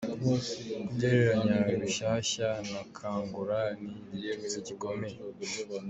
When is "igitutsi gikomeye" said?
4.33-5.17